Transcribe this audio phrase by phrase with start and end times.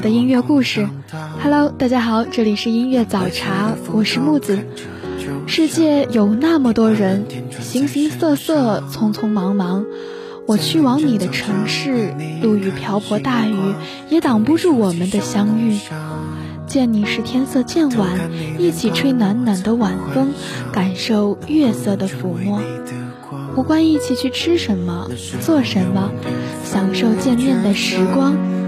[0.00, 0.88] 的音乐故事。
[1.42, 4.58] Hello，大家好，这里是音乐早茶，我是木子。
[5.46, 7.26] 世界有那么多人，
[7.60, 9.84] 形形色色，匆匆忙忙。
[10.46, 13.54] 我去往你的城市，路遇瓢泼大雨，
[14.08, 15.78] 也挡不住我们的相遇。
[16.66, 18.08] 见你时天色渐晚，
[18.58, 20.32] 一起吹暖暖的晚风，
[20.72, 22.62] 感受月色的抚摸。
[23.54, 26.10] 不管一起去吃什么，做什么，
[26.64, 28.36] 享受见面的时光。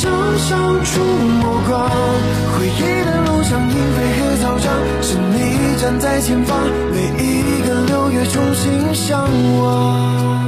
[0.00, 1.90] 悄悄触摸光，
[2.56, 4.72] 回忆的路上，莺飞和草长，
[5.02, 6.56] 是你站在前方，
[6.92, 9.28] 每一个六月重新向
[9.60, 10.47] 往。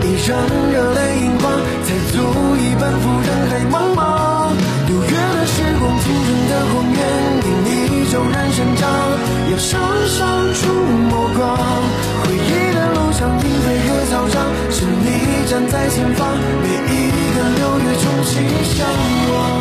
[0.00, 0.38] 你让
[0.72, 1.52] 热泪盈眶，
[1.84, 2.18] 才足
[2.56, 4.00] 以奔赴人海茫茫。
[4.88, 6.98] 六月的时光，青春的荒原，
[7.46, 7.68] 因你
[8.10, 8.88] 骤然生长，
[9.50, 10.18] 要向上
[10.54, 10.60] 触
[11.10, 11.40] 摸光。
[12.22, 14.34] 回忆的路上，停在和草长，
[14.70, 15.06] 是你
[15.48, 16.28] 站在前方，
[16.62, 18.32] 每一个六月重新
[18.64, 18.86] 向
[19.32, 19.51] 往。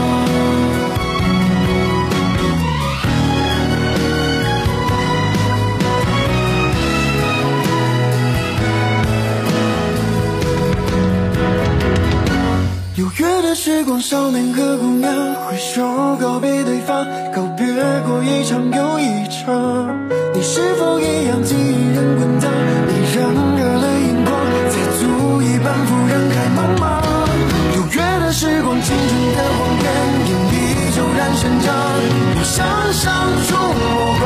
[13.53, 15.11] 时光，少年和姑娘
[15.45, 17.65] 挥手告别对方，告别
[18.07, 20.07] 过一场又一场。
[20.33, 22.49] 你是否一样记忆仍滚烫？
[22.49, 23.27] 一样
[23.57, 24.39] 热泪盈眶，
[24.71, 27.03] 才足以奔赴人海茫茫。
[27.73, 29.85] 六月的时光，青春的荒原，
[30.25, 30.55] 因你
[30.95, 31.75] 骤然生长，
[32.37, 33.11] 要向上
[33.47, 33.79] 触目
[34.19, 34.23] 光。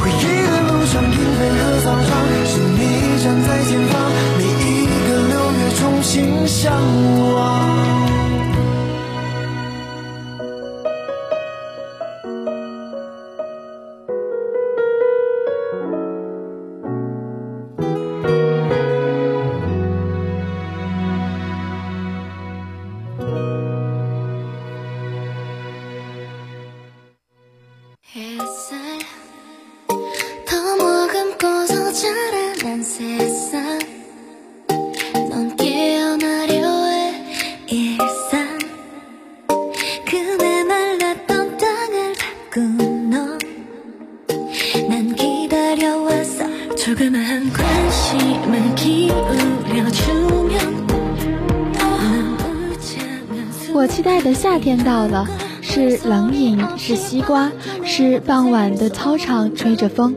[0.00, 2.10] 回忆的路上，莺飞和沧桑，
[2.46, 2.80] 是你
[3.22, 4.00] 站在前方，
[4.38, 6.72] 每一个六月重新向
[7.34, 7.99] 往。
[53.72, 55.26] 我期待的夏天到了，
[55.62, 57.50] 是冷饮，是西瓜，
[57.84, 60.16] 是傍晚的操场吹着风。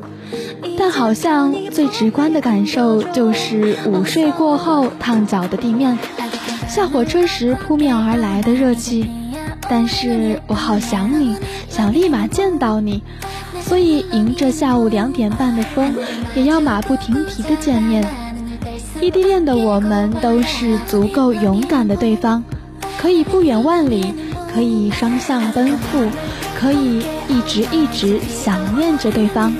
[0.77, 5.97] 但好像最直观的感受就是午睡过后烫脚的地面，
[6.67, 9.09] 下火车时扑面而来的热气。
[9.69, 11.35] 但是我好想你，
[11.69, 13.03] 想立马见到你，
[13.61, 15.93] 所以迎着下午两点半的风，
[16.35, 18.05] 也要马不停蹄的见面。
[18.99, 22.43] 异地恋的我们都是足够勇敢的对方。
[23.03, 24.15] 可以不远万里，
[24.53, 26.09] 可以双向奔赴，
[26.57, 29.53] 可以一直一直想念着对方。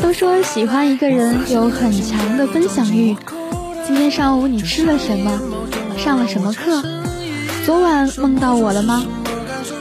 [0.00, 3.16] 都说喜欢一个人有很强的分享欲。
[3.86, 5.40] 今天上午你吃了什么？
[5.96, 6.82] 上了什么课？
[7.64, 9.04] 昨晚梦到我了吗？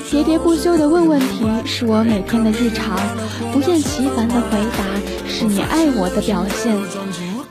[0.09, 2.97] 喋喋不休的问问题是我每天的日常，
[3.51, 4.85] 不厌其烦的回答
[5.27, 6.77] 是你爱我的表现。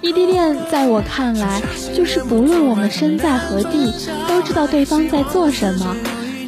[0.00, 1.60] 异地恋在我看来，
[1.94, 3.92] 就是不论我们身在何地，
[4.28, 5.96] 都知道对方在做什么。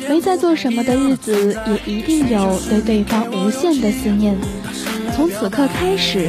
[0.09, 4.37] 没在做什么的日子，也一定有对对方无限的思念。
[5.15, 6.29] 从此刻开始，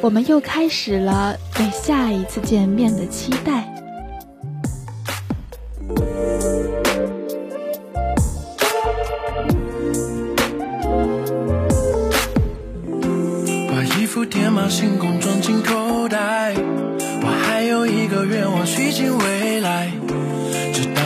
[0.00, 3.73] 我们又开始了对下一次见面的期待。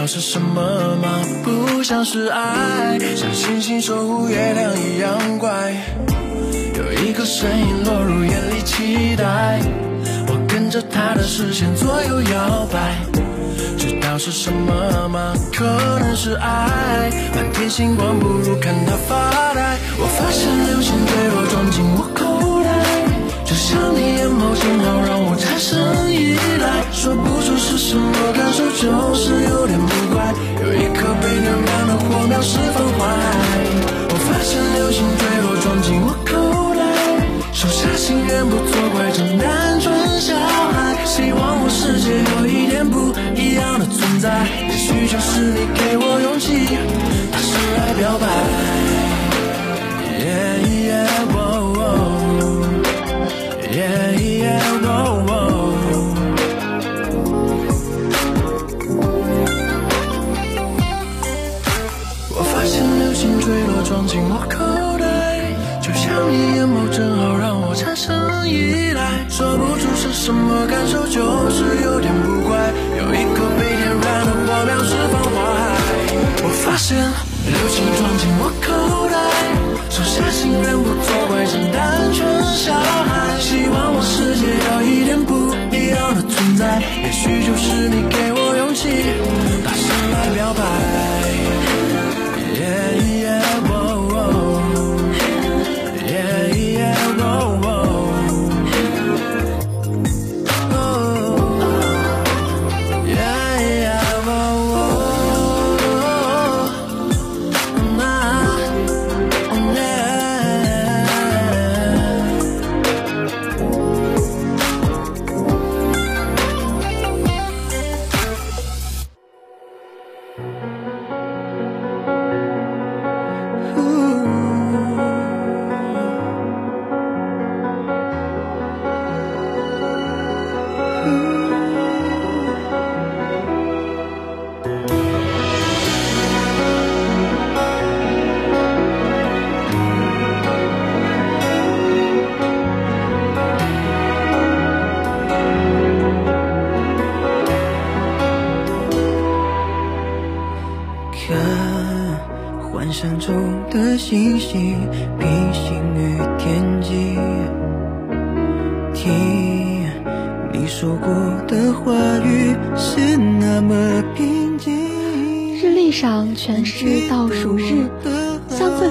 [0.08, 0.62] 是什么
[0.96, 1.20] 吗？
[1.44, 5.74] 不像是爱，像星星守护月亮一样乖。
[6.74, 9.60] 有一个身影落入眼里，期待。
[10.26, 12.96] 我跟着他的视线左右摇摆。
[13.76, 15.34] 知道是什么吗？
[15.52, 15.66] 可
[16.00, 17.10] 能是爱。
[17.36, 19.76] 满天星光不如看他发呆。
[19.98, 22.47] 我发现流星坠落撞进我口袋。
[23.92, 25.76] 你眼眸正好让我产生
[26.12, 30.34] 依赖，说不出是什么感受，就是有点不乖。
[30.62, 33.00] 有一颗被点燃的火苗释放坏。
[34.10, 36.32] 我发现流星坠落撞进我口
[36.74, 36.82] 袋，
[37.52, 41.04] 手下心愿不作怪，这单纯小孩。
[41.04, 46.68] 希望我世界有一点不一样的存在，也许就是你给我勇气，
[47.32, 48.97] 大声来表白。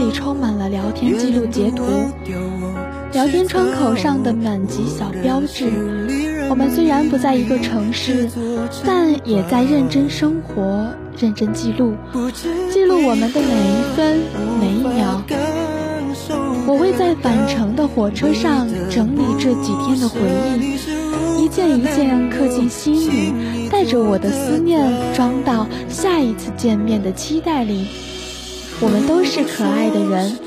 [0.08, 1.84] 里充满了聊天记录截图，
[3.12, 5.70] 聊天窗口上的满级小标志。
[6.50, 8.30] 我们虽然不在一个城市，
[8.86, 10.88] 但也在认真生活，
[11.20, 11.94] 认真记录，
[12.72, 14.20] 记录我们的每一分
[14.62, 15.22] 每一秒。
[16.66, 20.22] 我会在返程的火车上整理这几天的回
[20.58, 27.88] 忆，一件一件刻进心里，带着我的思念装到下一次见面的期待里。
[28.80, 30.38] 我们都是可爱的人，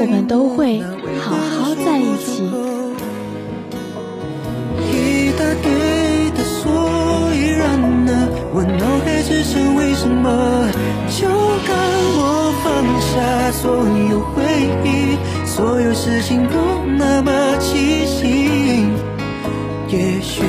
[0.00, 0.80] 我们都会
[1.18, 2.44] 好好在一起。
[4.92, 10.68] 一大堆的所以然呢，我脑海只剩为什么？
[11.08, 11.26] 就
[11.66, 11.72] 让
[12.18, 12.66] 我放
[13.00, 13.72] 下所
[14.10, 14.44] 有回
[14.84, 18.84] 忆，所有事情都那么清晰，
[19.88, 20.42] 也许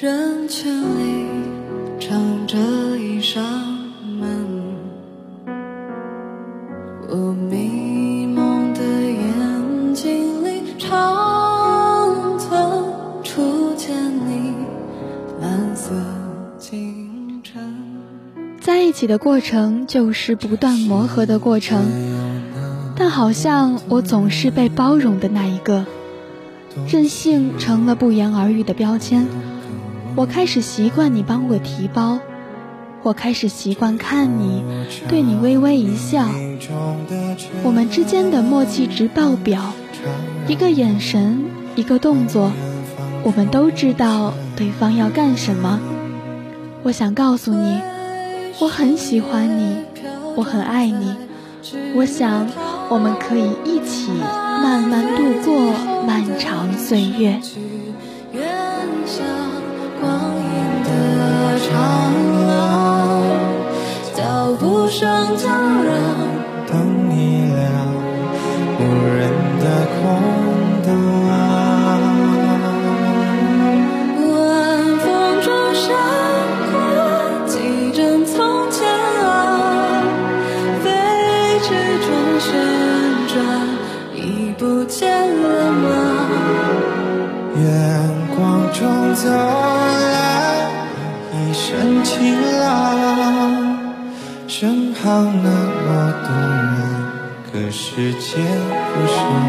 [0.00, 1.26] 人群里
[1.98, 2.56] 藏着
[2.96, 3.42] 一扇
[4.20, 4.46] 门。
[7.08, 12.84] 我迷蒙的眼睛里，长存
[13.24, 13.92] 初见
[14.24, 14.54] 你
[15.40, 15.92] 蓝色
[16.60, 17.60] 清晨。
[18.60, 21.82] 在一起的过程就是不断磨合的过程，
[22.94, 25.86] 但好像我总是被包容的那一个，
[26.86, 29.26] 任性成了不言而喻的标签。
[30.18, 32.18] 我开始习惯你帮我提包，
[33.04, 34.64] 我开始习惯看你，
[35.06, 36.26] 对你微微一笑。
[37.62, 39.72] 我们之间的默契值爆表，
[40.48, 41.44] 一个眼神，
[41.76, 42.50] 一个动作，
[43.22, 45.78] 我们都知道对方要干什么。
[46.82, 47.78] 我想告诉你，
[48.58, 49.76] 我很喜欢你，
[50.34, 51.14] 我很爱你。
[51.94, 52.48] 我想，
[52.88, 55.72] 我们可以一起慢慢度过
[56.04, 57.38] 漫长岁月。
[64.90, 65.92] 声悄然。
[66.66, 67.66] 灯一亮，
[68.78, 68.82] 无
[69.16, 69.20] 人
[69.60, 69.64] 的
[70.00, 70.37] 空
[97.98, 98.46] 时间
[98.94, 99.47] 不是。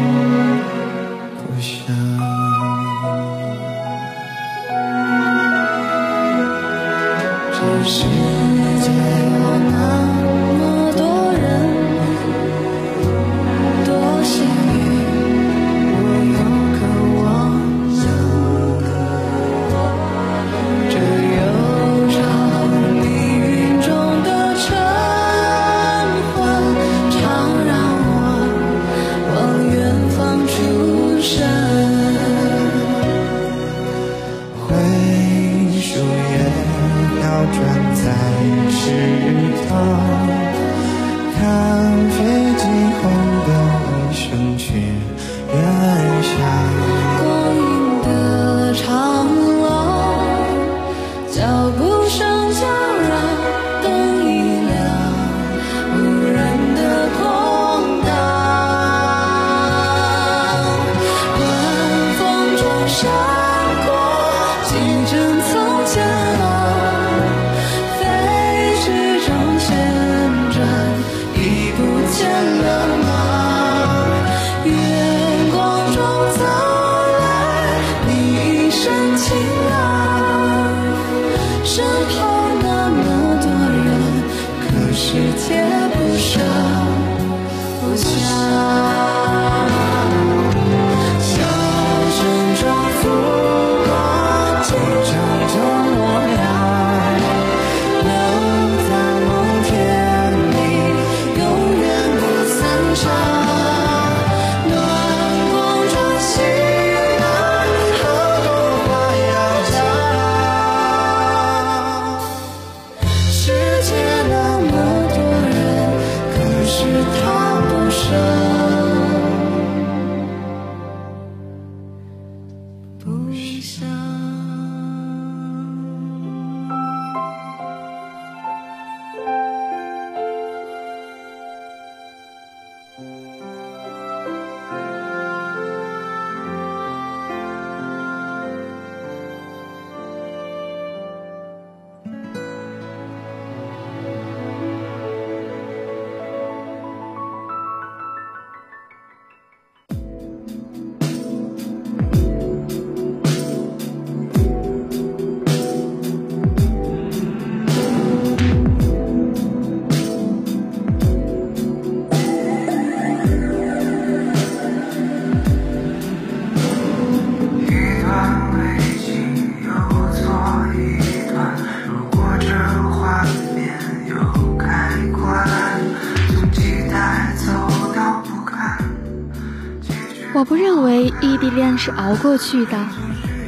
[181.40, 182.76] 异地恋是熬过去的，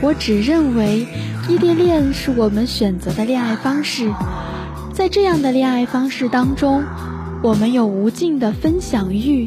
[0.00, 1.06] 我只认为
[1.46, 4.10] 异地恋是我们选择的恋爱方式。
[4.94, 6.82] 在这样的恋爱方式当中，
[7.42, 9.46] 我们有无尽的分享欲，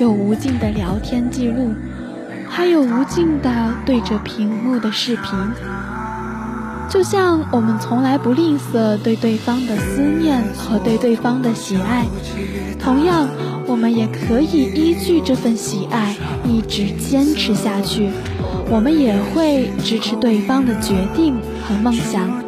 [0.00, 1.72] 有无尽的聊天记录，
[2.48, 5.38] 还有无尽的对着屏幕的视频。
[6.88, 12.06] 就像我们从来不吝啬对对方的思念和对对方的喜爱，
[12.78, 13.28] 同样，
[13.66, 16.14] 我们也可以依据这份喜爱
[16.46, 18.10] 一直坚持下去。
[18.70, 21.34] 我们也会支持对方的决定
[21.66, 22.43] 和梦想。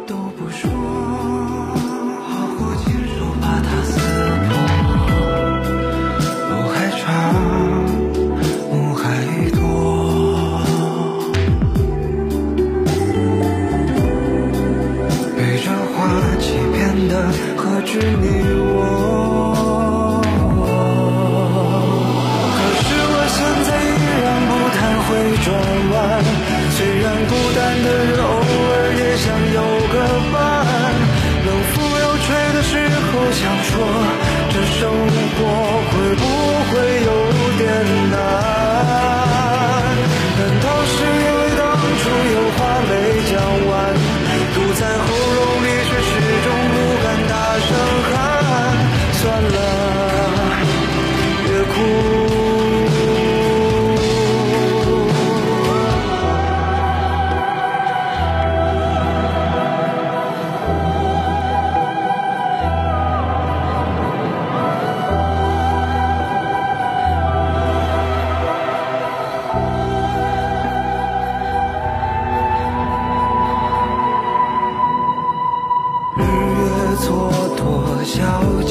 [78.07, 78.61] 小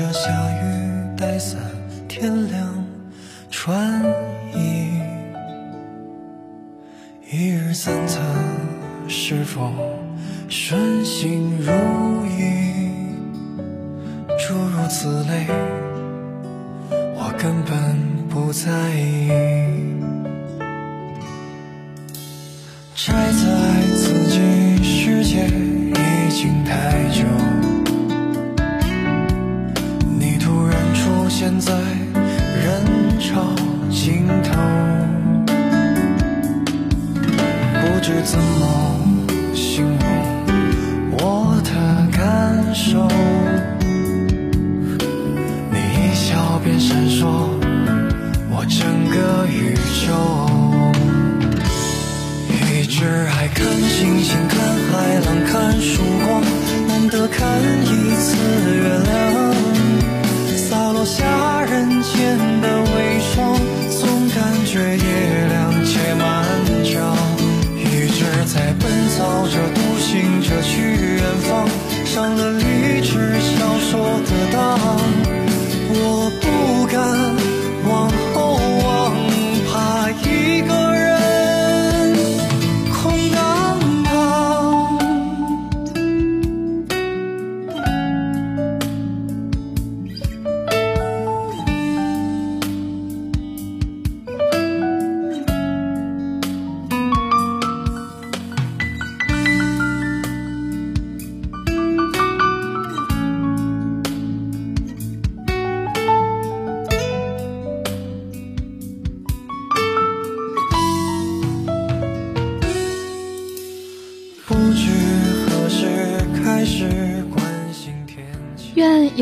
[0.00, 0.30] 着下
[0.62, 1.60] 雨带伞，
[2.08, 2.59] 天亮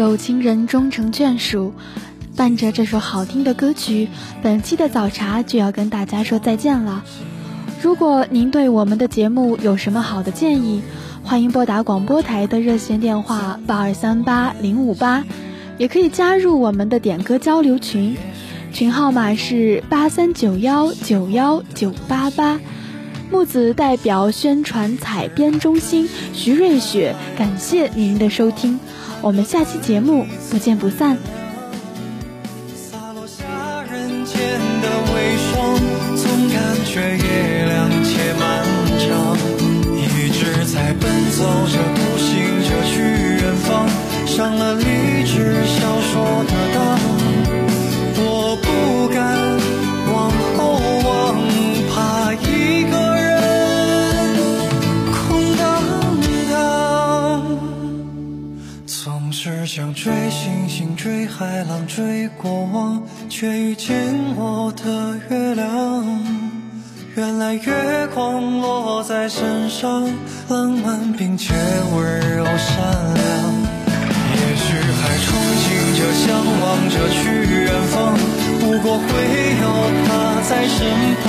[0.08, 1.74] 有情人终成眷属。
[2.34, 4.08] 伴着这首好听的歌曲，
[4.40, 7.04] 本期的早茶就要跟大家说再见了。
[7.82, 10.80] 如果您对我们的节目有什么好的建议，
[11.22, 15.24] 欢迎拨打广播台的热线电话八二三八零五八，
[15.76, 18.16] 也可以加入我们的点歌交流群，
[18.72, 22.58] 群号码是八三九幺九幺九八八。
[23.30, 28.80] 木子代表宣传采编中心徐瑞雪，感谢您的收听，
[29.20, 31.37] 我们下期节目不见不散。
[61.28, 63.96] 海浪，追过往，却遇见
[64.36, 66.04] 我的月亮。
[67.14, 70.04] 原来月光落在身上，
[70.48, 71.52] 浪漫并且
[71.94, 72.76] 温柔善
[73.14, 73.24] 良。
[74.34, 75.26] 也许还憧
[75.64, 75.66] 憬
[75.98, 76.26] 着，向
[76.60, 77.20] 往着去
[77.64, 77.96] 远方，
[78.60, 79.04] 不过会
[79.60, 79.64] 有
[80.06, 80.08] 他
[80.48, 80.76] 在身
[81.24, 81.28] 旁。